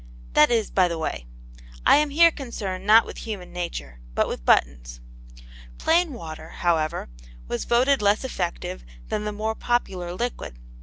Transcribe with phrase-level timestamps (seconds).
[0.33, 1.27] That is by the way.
[1.85, 4.99] I am here concerned not with human nature, but with buttons.)
[5.77, 7.07] Plain water, however,
[7.47, 10.57] was voted less effective than the more popular liquid.